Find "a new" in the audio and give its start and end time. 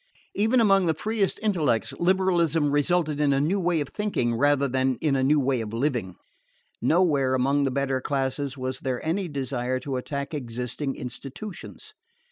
3.33-3.59, 5.15-5.39